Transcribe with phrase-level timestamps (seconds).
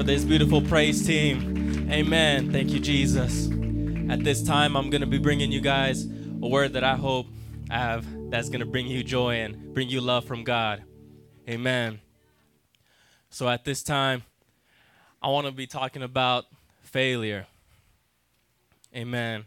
[0.00, 1.86] for this beautiful praise team.
[1.92, 2.50] Amen.
[2.50, 3.50] Thank you, Jesus.
[4.08, 7.26] At this time, I'm going to be bringing you guys a word that I hope
[7.70, 10.84] I have that's going to bring you joy and bring you love from God.
[11.46, 12.00] Amen.
[13.28, 14.22] So at this time,
[15.20, 16.46] I want to be talking about
[16.80, 17.46] failure.
[18.96, 19.44] Amen.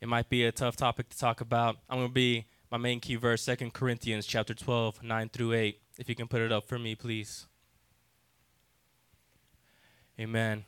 [0.00, 1.76] It might be a tough topic to talk about.
[1.88, 5.80] I'm going to be my main key verse, 2 Corinthians chapter 12, 9 through 8.
[5.98, 7.46] If you can put it up for me, please.
[10.20, 10.64] Amen.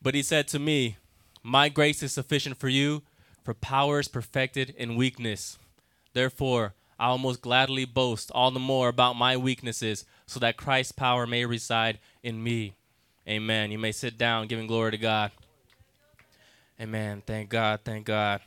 [0.00, 0.96] But he said to me,
[1.42, 3.02] My grace is sufficient for you,
[3.42, 5.58] for power is perfected in weakness.
[6.12, 10.92] Therefore, I will most gladly boast all the more about my weaknesses, so that Christ's
[10.92, 12.74] power may reside in me.
[13.28, 13.70] Amen.
[13.70, 15.32] You may sit down, giving glory to God.
[16.80, 17.22] Amen.
[17.26, 17.80] Thank God.
[17.84, 18.40] Thank God.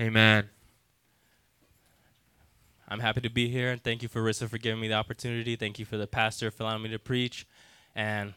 [0.00, 0.48] Amen.
[2.88, 5.56] I'm happy to be here, and thank you for Rissa for giving me the opportunity.
[5.56, 7.46] Thank you for the pastor for allowing me to preach.
[7.94, 8.34] And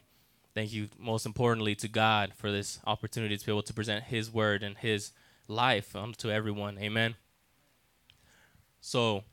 [0.54, 4.30] thank you, most importantly, to God for this opportunity to be able to present His
[4.30, 5.12] word and His
[5.48, 6.78] life um, to everyone.
[6.78, 7.14] Amen.
[8.80, 9.24] So,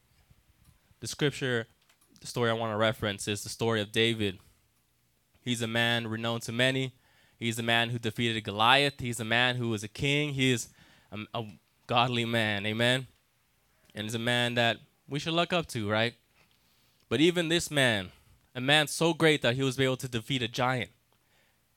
[0.99, 1.67] the scripture,
[2.21, 4.39] the story I want to reference is the story of David.
[5.41, 6.93] He's a man renowned to many.
[7.37, 8.99] He's a man who defeated Goliath.
[8.99, 10.33] He's a man who was a king.
[10.33, 10.69] He is
[11.11, 11.45] a, a
[11.87, 12.65] godly man.
[12.65, 13.07] Amen.
[13.93, 16.13] And he's a man that we should look up to, right?
[17.09, 18.11] But even this man,
[18.55, 20.91] a man so great that he was able to defeat a giant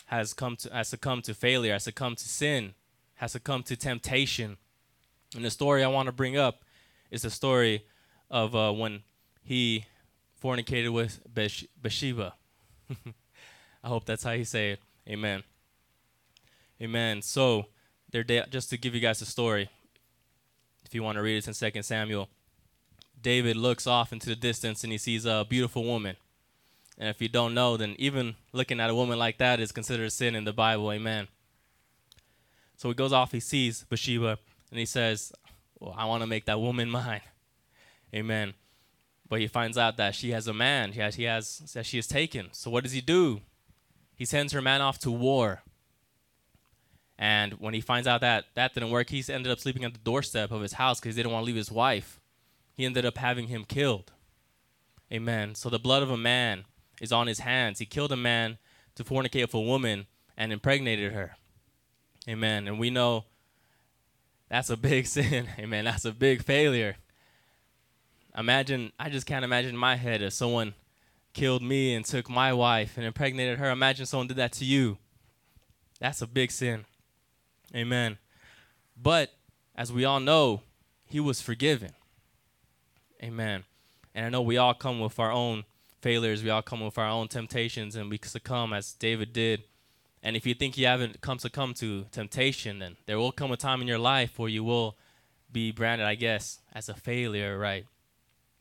[0.06, 2.74] has come to has succumbed to failure, has succumbed to sin,
[3.16, 4.56] has succumbed to temptation.
[5.34, 6.62] And the story I want to bring up
[7.10, 7.84] is the story
[8.30, 9.02] of uh, when
[9.42, 9.86] he
[10.42, 12.34] fornicated with Bathsheba.
[13.84, 14.80] I hope that's how you say it.
[15.08, 15.42] Amen.
[16.80, 17.22] Amen.
[17.22, 17.66] So,
[18.12, 19.68] just to give you guys a story,
[20.84, 22.28] if you want to read it in Second Samuel,
[23.20, 26.16] David looks off into the distance and he sees a beautiful woman.
[26.98, 30.10] And if you don't know, then even looking at a woman like that is considered
[30.12, 30.90] sin in the Bible.
[30.92, 31.28] Amen.
[32.76, 34.38] So he goes off, he sees Bathsheba,
[34.70, 35.32] and he says,
[35.78, 37.22] well, I want to make that woman mine.
[38.14, 38.54] Amen.
[39.28, 41.98] But he finds out that she has a man, he has, he has, that she
[41.98, 42.48] is taken.
[42.52, 43.40] So what does he do?
[44.14, 45.62] He sends her man off to war.
[47.18, 50.00] And when he finds out that that didn't work, he ended up sleeping at the
[50.00, 52.20] doorstep of his house because he didn't want to leave his wife.
[52.74, 54.12] He ended up having him killed.
[55.12, 55.54] Amen.
[55.54, 56.64] So the blood of a man
[57.00, 57.78] is on his hands.
[57.78, 58.58] He killed a man
[58.94, 61.36] to fornicate with a woman and impregnated her.
[62.28, 62.66] Amen.
[62.66, 63.24] And we know
[64.48, 65.48] that's a big sin.
[65.58, 65.84] Amen.
[65.84, 66.96] That's a big failure.
[68.36, 70.74] Imagine, I just can't imagine in my head if someone
[71.32, 73.70] killed me and took my wife and impregnated her.
[73.70, 74.98] Imagine someone did that to you.
[76.00, 76.84] That's a big sin.
[77.74, 78.18] Amen.
[79.00, 79.32] But
[79.74, 80.62] as we all know,
[81.04, 81.92] he was forgiven.
[83.22, 83.64] Amen.
[84.14, 85.64] And I know we all come with our own
[86.06, 86.44] failures.
[86.44, 89.64] We all come with our own temptations, and we succumb as David did.
[90.22, 93.56] And if you think you haven't come succumb to temptation, then there will come a
[93.56, 94.96] time in your life where you will
[95.50, 97.86] be branded, I guess, as a failure, right?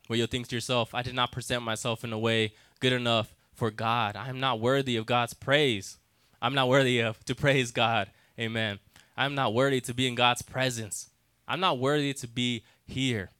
[0.08, 3.32] Where you'll think to yourself, I did not present myself in a way good enough
[3.54, 4.16] for God.
[4.16, 5.98] I am not worthy of God's praise.
[6.42, 8.10] I'm not worthy of to praise God.
[8.40, 8.80] Amen.
[9.16, 11.10] I'm not worthy to be in God's presence.
[11.46, 13.30] I'm not worthy to be here.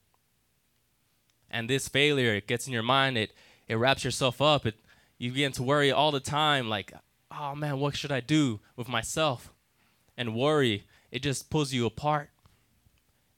[1.50, 3.32] And this failure, it gets in your mind, it
[3.68, 4.66] it wraps yourself up.
[4.66, 4.74] It
[5.18, 6.92] you begin to worry all the time, like,
[7.30, 9.52] oh man, what should I do with myself?
[10.16, 12.30] And worry, it just pulls you apart.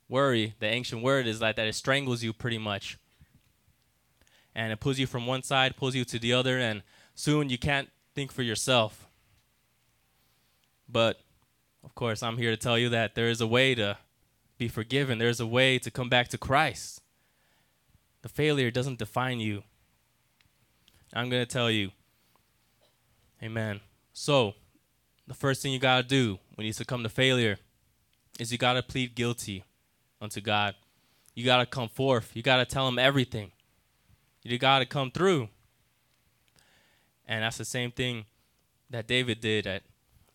[0.08, 2.98] Worry, the ancient word is like that it strangles you pretty much.
[4.54, 6.82] And it pulls you from one side, pulls you to the other, and
[7.14, 9.06] soon you can't think for yourself.
[10.88, 11.20] But
[11.84, 13.98] of course, I'm here to tell you that there is a way to
[14.56, 15.18] be forgiven.
[15.18, 17.02] There's a way to come back to Christ.
[18.22, 19.62] The failure doesn't define you.
[21.18, 21.90] I'm going to tell you.
[23.42, 23.80] Amen.
[24.12, 24.54] So,
[25.26, 27.58] the first thing you got to do when you succumb to failure
[28.38, 29.64] is you got to plead guilty
[30.20, 30.76] unto God.
[31.34, 32.36] You got to come forth.
[32.36, 33.50] You got to tell him everything.
[34.44, 35.48] You got to come through.
[37.26, 38.26] And that's the same thing
[38.88, 39.66] that David did.
[39.66, 39.82] At,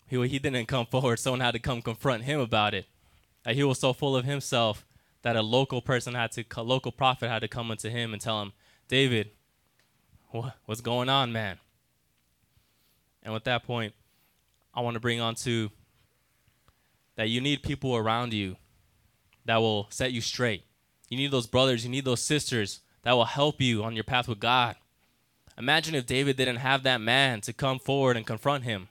[0.05, 1.17] he, he didn't come forward.
[1.17, 2.87] Someone had to come confront him about it.
[3.43, 4.85] That he was so full of himself
[5.21, 8.21] that a local person had to, a local prophet had to come unto him and
[8.21, 8.51] tell him,
[8.89, 9.29] David,
[10.33, 11.59] what, what's going on, man?
[13.21, 13.93] And with that point,
[14.73, 15.71] I want to bring on to
[17.15, 18.57] that you need people around you
[19.45, 20.63] that will set you straight.
[21.09, 24.27] You need those brothers, you need those sisters that will help you on your path
[24.27, 24.75] with God.
[25.57, 28.89] Imagine if David didn't have that man to come forward and confront him.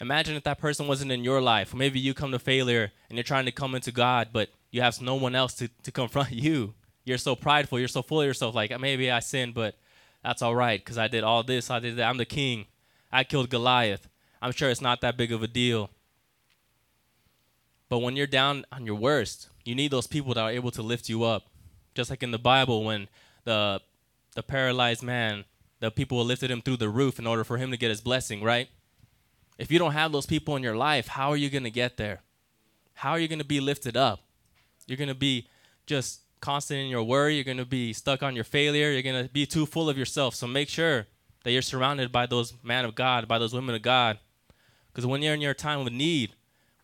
[0.00, 1.74] Imagine if that person wasn't in your life.
[1.74, 5.00] Maybe you come to failure and you're trying to come into God, but you have
[5.00, 6.74] no one else to, to confront you.
[7.04, 9.76] You're so prideful, you're so full of yourself, like maybe I sinned, but
[10.26, 12.08] That's all right because I did all this, I did that.
[12.08, 12.66] I'm the king.
[13.12, 14.08] I killed Goliath.
[14.42, 15.88] I'm sure it's not that big of a deal.
[17.88, 20.82] But when you're down on your worst, you need those people that are able to
[20.82, 21.44] lift you up.
[21.94, 23.06] Just like in the Bible, when
[23.44, 23.80] the
[24.34, 25.44] the paralyzed man,
[25.78, 28.42] the people lifted him through the roof in order for him to get his blessing,
[28.42, 28.68] right?
[29.58, 31.98] If you don't have those people in your life, how are you going to get
[31.98, 32.22] there?
[32.94, 34.24] How are you going to be lifted up?
[34.88, 35.46] You're going to be
[35.86, 37.34] just constant in your worry.
[37.34, 38.90] You're going to be stuck on your failure.
[38.90, 40.34] You're going to be too full of yourself.
[40.34, 41.06] So make sure
[41.44, 44.18] that you're surrounded by those men of God, by those women of God.
[44.92, 46.32] Because when you're in your time of need,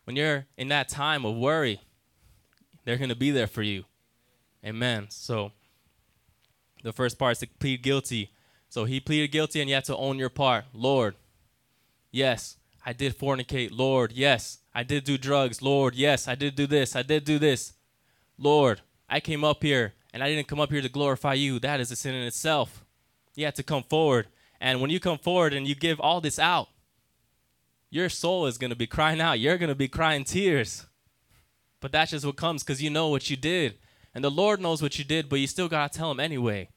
[0.04, 1.80] when you're in that time of worry,
[2.84, 3.84] they're going to be there for you.
[4.64, 5.06] Amen.
[5.08, 5.52] So
[6.82, 8.32] the first part is to plead guilty.
[8.68, 10.64] So he pleaded guilty and you have to own your part.
[10.72, 11.16] Lord,
[12.10, 13.70] yes, I did fornicate.
[13.72, 15.62] Lord, yes, I did do drugs.
[15.62, 16.96] Lord, yes, I did do this.
[16.96, 17.74] I did do this.
[18.38, 18.80] Lord,
[19.12, 21.58] I came up here and I didn't come up here to glorify you.
[21.58, 22.82] That is a sin in itself.
[23.34, 24.28] You have to come forward.
[24.58, 26.68] And when you come forward and you give all this out,
[27.90, 29.38] your soul is going to be crying out.
[29.38, 30.86] You're going to be crying tears.
[31.80, 33.74] But that's just what comes because you know what you did.
[34.14, 36.70] And the Lord knows what you did, but you still got to tell him anyway.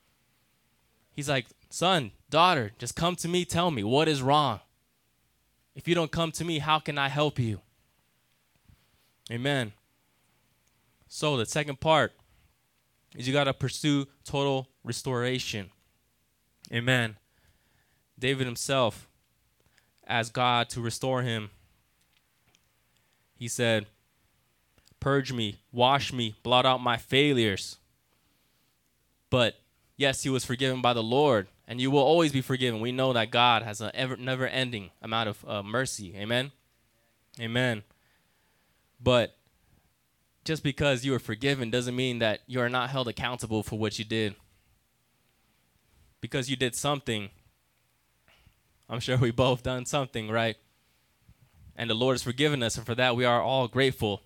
[1.14, 4.60] He's like, son, daughter, just come to me, tell me what is wrong.
[5.74, 7.62] If you don't come to me, how can I help you?
[9.32, 9.72] Amen.
[11.08, 12.12] So, the second part
[13.16, 15.72] is you got to pursue total restoration.
[16.72, 17.18] Amen.
[18.18, 19.08] David himself
[20.08, 21.50] asked God to restore him.
[23.36, 23.88] He said,
[25.00, 27.78] Purge me, wash me, blot out my failures.
[29.30, 29.56] But
[29.98, 32.80] yes, he was forgiven by the Lord, and you will always be forgiven.
[32.80, 36.16] We know that God has a ever never ending amount of uh, mercy.
[36.16, 36.52] Amen.
[37.40, 37.84] Amen.
[39.00, 39.36] But
[40.46, 43.98] just because you are forgiven doesn't mean that you are not held accountable for what
[43.98, 44.36] you did.
[46.22, 47.30] Because you did something,
[48.88, 50.56] I'm sure we both done something, right?
[51.76, 54.22] And the Lord has forgiven us, and for that we are all grateful.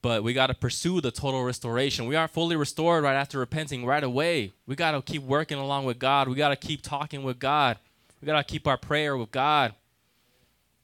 [0.00, 2.06] But we got to pursue the total restoration.
[2.06, 4.52] We aren't fully restored right after repenting right away.
[4.64, 6.28] We got to keep working along with God.
[6.28, 7.76] We got to keep talking with God.
[8.22, 9.74] We got to keep our prayer with God.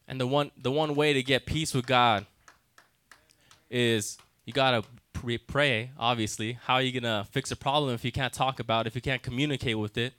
[0.07, 2.27] And the one the one way to get peace with God
[3.71, 6.59] is you got to pray, obviously.
[6.65, 9.03] How are you to fix a problem if you can't talk about it, if you
[9.03, 10.15] can't communicate with it?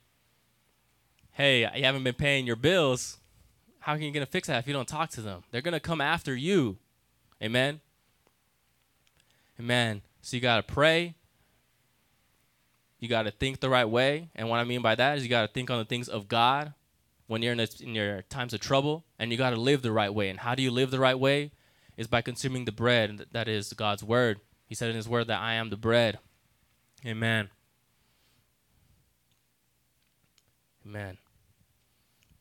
[1.32, 3.18] Hey, you haven't been paying your bills.
[3.80, 5.44] How are you to fix that if you don't talk to them?
[5.50, 6.78] They're to come after you.
[7.42, 7.80] Amen.
[9.58, 10.02] Amen.
[10.20, 11.14] So you got to pray.
[12.98, 14.28] You got to think the right way.
[14.34, 16.28] And what I mean by that is you got to think on the things of
[16.28, 16.74] God
[17.28, 19.04] when you're in, in your times of trouble.
[19.18, 20.28] And you got to live the right way.
[20.28, 21.52] And how do you live the right way?
[21.98, 24.40] Is by consuming the bread that is God's word.
[24.66, 26.20] He said in his word that I am the bread.
[27.04, 27.50] Amen.
[30.86, 31.18] Amen.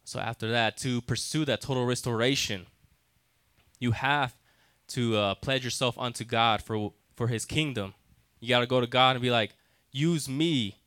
[0.04, 2.68] So after that, to pursue that total restoration,
[3.80, 4.36] you have
[4.89, 7.94] to uh, pledge yourself unto God for for his kingdom.
[8.39, 9.56] You got to go to God and be like,
[9.92, 10.77] "Use me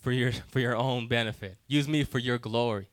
[0.00, 1.58] for your for your own benefit.
[1.66, 2.88] Use me for your glory.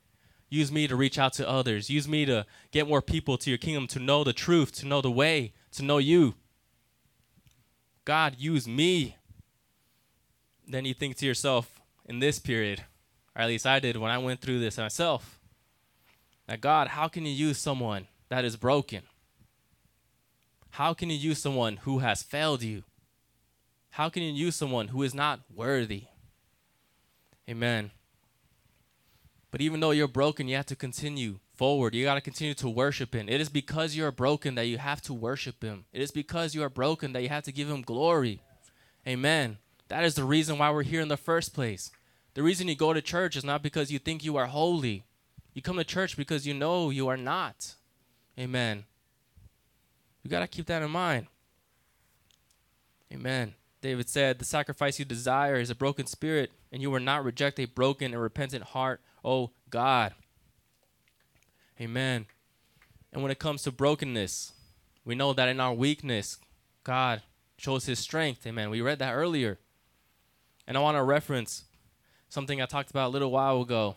[0.54, 1.90] Use me to reach out to others.
[1.90, 5.02] Use me to get more people to your kingdom to know the truth, to know
[5.02, 6.36] the way, to know you.
[8.04, 9.16] God, use me."
[10.68, 12.84] Then you think to yourself in this period,
[13.34, 15.40] or at least I did when I went through this myself.
[16.48, 19.04] That God, how can you use someone that is broken?
[20.72, 22.84] How can you use someone who has failed you?
[23.92, 26.08] How can you use someone who is not worthy?
[27.50, 27.92] Amen.
[29.52, 31.94] But even though you're broken, you have to continue forward.
[31.94, 33.28] You got to continue to worship Him.
[33.28, 35.86] It is because you are broken that you have to worship Him.
[35.92, 38.42] It is because you are broken that you have to give Him glory.
[39.06, 39.58] Amen.
[39.90, 41.92] That is the reason why we're here in the first place.
[42.34, 45.04] The reason you go to church is not because you think you are holy.
[45.54, 47.76] You come to church because you know you are not.
[48.40, 48.86] Amen.
[50.24, 51.28] You got to keep that in mind.
[53.12, 53.56] Amen.
[53.82, 57.60] David said, The sacrifice you desire is a broken spirit, and you will not reject
[57.60, 60.14] a broken and repentant heart, oh God.
[61.80, 62.26] Amen.
[63.12, 64.54] And when it comes to brokenness,
[65.04, 66.38] we know that in our weakness,
[66.84, 67.22] God
[67.58, 68.46] shows his strength.
[68.46, 68.70] Amen.
[68.70, 69.60] We read that earlier.
[70.68, 71.66] And I want to reference
[72.30, 73.96] something I talked about a little while ago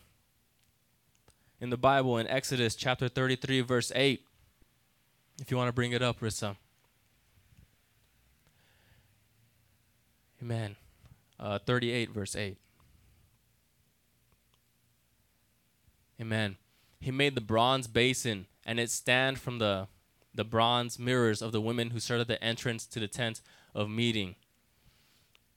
[1.61, 4.25] in the Bible in Exodus chapter 33, verse 8.
[5.41, 6.57] If you want to bring it up, Rissa.
[10.43, 10.77] Amen.
[11.39, 12.57] Uh, 38, verse 8.
[16.21, 16.57] Amen.
[17.01, 19.89] He made the bronze basin and its stand from the,
[20.35, 23.41] the bronze mirrors of the women who stood at the entrance to the tent
[23.75, 24.37] of meeting.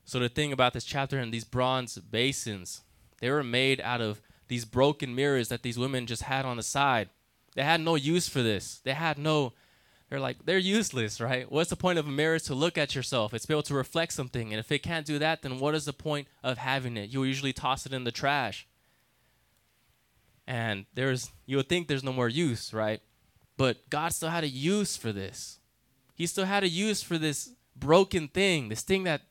[0.03, 2.81] So the thing about this chapter and these bronze basins,
[3.19, 6.63] they were made out of these broken mirrors that these women just had on the
[6.63, 7.09] side.
[7.55, 8.79] They had no use for this.
[8.83, 9.53] They had no
[10.09, 11.51] they're like they're useless, right?
[11.51, 13.33] What's the point of a mirror to look at yourself?
[13.33, 14.53] It's be able to reflect something.
[14.53, 17.09] And if it can't do that, then what is the point of having it?
[17.09, 18.65] You'll usually toss it in the trash.
[20.47, 23.01] And there's you would think there's no more use, right?
[23.57, 25.59] But God still had a use for this.
[26.15, 29.21] He still had a use for this broken thing, this thing that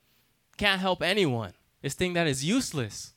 [0.56, 3.12] can't help anyone, this thing that is useless.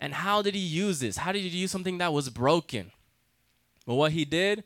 [0.00, 1.18] And how did he use this?
[1.18, 2.92] How did he use something that was broken?
[3.86, 4.64] Well, what he did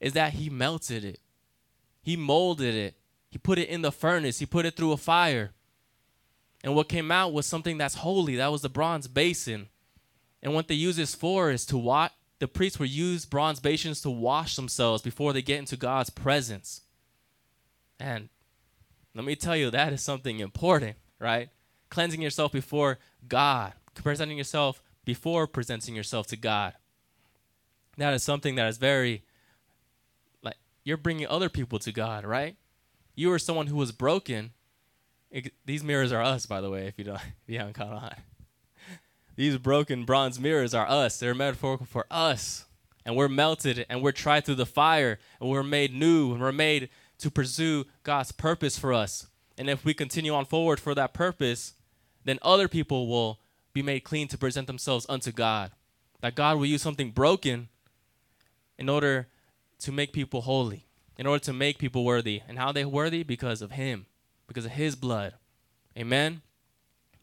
[0.00, 1.20] is that he melted it,
[2.02, 2.94] he molded it,
[3.30, 5.52] he put it in the furnace, he put it through a fire.
[6.64, 8.36] And what came out was something that's holy.
[8.36, 9.68] That was the bronze basin.
[10.42, 12.10] And what they use this for is to wash.
[12.38, 16.82] The priests would use bronze basins to wash themselves before they get into God's presence.
[17.98, 18.28] And
[19.14, 21.48] let me tell you, that is something important, right?
[21.90, 26.74] Cleansing yourself before God, presenting yourself before presenting yourself to God.
[27.96, 29.24] That is something that is very,
[30.42, 32.56] like, you're bringing other people to God, right?
[33.14, 34.52] You are someone who was broken.
[35.30, 37.92] It, these mirrors are us, by the way, if you don't, if you haven't caught
[37.92, 38.14] on.
[39.38, 41.20] These broken bronze mirrors are us.
[41.20, 42.64] They're metaphorical for us.
[43.06, 46.50] And we're melted and we're tried through the fire and we're made new and we're
[46.50, 49.28] made to pursue God's purpose for us.
[49.56, 51.74] And if we continue on forward for that purpose,
[52.24, 53.38] then other people will
[53.72, 55.70] be made clean to present themselves unto God.
[56.20, 57.68] That God will use something broken
[58.76, 59.28] in order
[59.78, 62.42] to make people holy, in order to make people worthy.
[62.48, 63.22] And how they worthy?
[63.22, 64.06] Because of Him,
[64.48, 65.34] because of His blood.
[65.96, 66.42] Amen.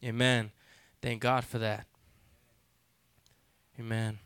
[0.01, 0.51] Amen.
[1.01, 1.87] Thank God for that.
[3.79, 4.19] Amen.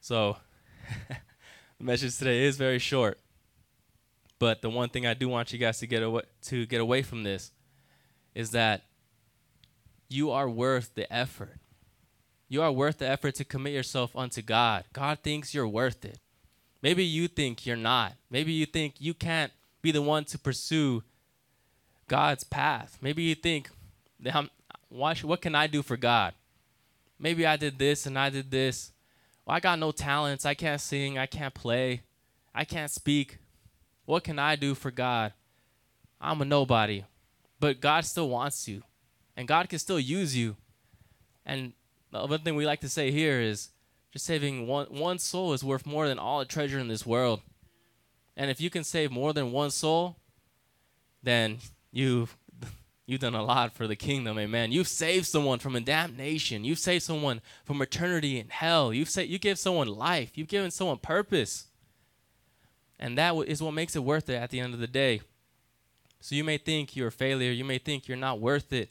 [0.00, 0.36] So,
[1.78, 3.18] the message today is very short.
[4.38, 7.02] But the one thing I do want you guys to get away to get away
[7.02, 7.50] from this
[8.34, 8.82] is that
[10.08, 11.58] you are worth the effort.
[12.48, 14.84] You are worth the effort to commit yourself unto God.
[14.92, 16.18] God thinks you're worth it.
[16.80, 18.14] Maybe you think you're not.
[18.30, 21.02] Maybe you think you can't be the one to pursue
[22.06, 22.98] God's path.
[23.02, 23.68] Maybe you think,
[24.88, 26.32] why should, what can I do for God?
[27.18, 28.92] Maybe I did this and I did this.
[29.44, 30.44] Well, I got no talents.
[30.44, 31.18] I can't sing.
[31.18, 32.02] I can't play.
[32.54, 33.38] I can't speak.
[34.04, 35.32] What can I do for God?
[36.20, 37.04] I'm a nobody.
[37.60, 38.82] But God still wants you.
[39.36, 40.56] And God can still use you.
[41.44, 41.72] And
[42.12, 43.70] the other thing we like to say here is
[44.12, 47.40] just saving one one soul is worth more than all the treasure in this world.
[48.36, 50.16] And if you can save more than one soul,
[51.22, 51.58] then
[51.90, 52.36] you've
[53.08, 54.70] you've done a lot for the kingdom, amen.
[54.70, 56.62] You've saved someone from a damnation.
[56.62, 58.92] You've saved someone from eternity in hell.
[58.92, 60.36] You've sa- you give someone life.
[60.36, 61.68] You've given someone purpose.
[62.98, 65.22] And that is what makes it worth it at the end of the day.
[66.20, 68.90] So you may think you're a failure, you may think you're not worth it.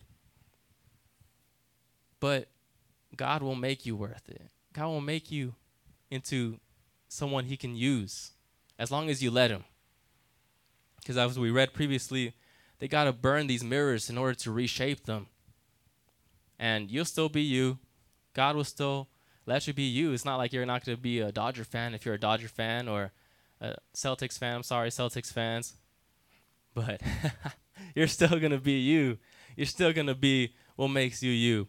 [2.20, 2.48] But
[3.16, 4.50] God will make you worth it.
[4.74, 5.54] God will make you
[6.10, 6.60] into
[7.08, 8.32] someone he can use
[8.80, 9.64] as long as you let him.
[10.98, 12.34] Because as we read previously,
[12.80, 15.28] they got to burn these mirrors in order to reshape them.
[16.60, 17.80] And you'll still be you.
[18.34, 19.10] God will still
[19.46, 20.12] let you be you.
[20.12, 22.48] It's not like you're not going to be a Dodger fan if you're a Dodger
[22.48, 23.12] fan or
[23.62, 24.56] a Celtics fan.
[24.56, 25.76] I'm sorry, Celtics fans.
[26.74, 27.02] But
[27.96, 29.18] you're still going to be you.
[29.56, 31.68] You're still going to be what makes you you.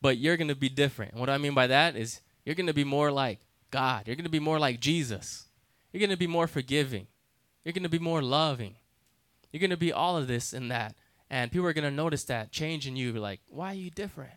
[0.00, 1.12] But you're going to be different.
[1.12, 4.06] And what I mean by that is you're going to be more like God.
[4.06, 5.46] You're going to be more like Jesus.
[5.92, 7.06] You're going to be more forgiving.
[7.64, 8.76] You're going to be more loving.
[9.52, 10.94] You're going to be all of this and that.
[11.30, 13.12] And people are going to notice that change in you.
[13.12, 14.34] Like, why are you different?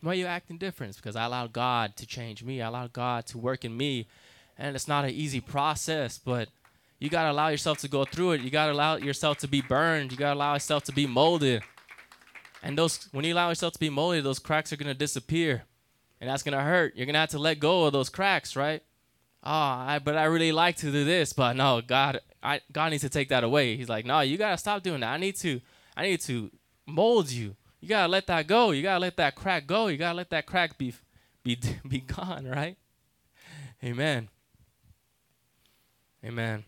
[0.00, 0.90] Why are you acting different?
[0.90, 2.62] It's because I allowed God to change me.
[2.62, 4.06] I allowed God to work in me
[4.58, 6.48] and it's not an easy process, but
[6.98, 8.40] you got to allow yourself to go through it.
[8.40, 10.10] You got to allow yourself to be burned.
[10.10, 11.62] You got to allow yourself to be molded.
[12.62, 15.62] And those when you allow yourself to be molded, those cracks are going to disappear.
[16.20, 16.96] And that's going to hurt.
[16.96, 18.82] You're going to have to let go of those cracks, right?
[19.44, 23.02] Oh, I, but I really like to do this, but no, God, I, God needs
[23.02, 23.76] to take that away.
[23.76, 25.12] He's like, no, you got to stop doing that.
[25.12, 25.60] I need to,
[25.96, 26.50] I need to
[26.86, 27.56] mold you.
[27.80, 28.70] You got to let that go.
[28.70, 29.88] You got to let that crack go.
[29.88, 30.94] You got to let that crack be,
[31.42, 32.76] be, be gone, right?
[33.82, 34.28] Amen.
[36.24, 36.64] Amen.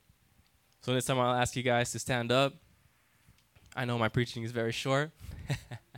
[0.82, 2.54] So this time I'll ask you guys to stand up.
[3.74, 5.10] I know my preaching is very short.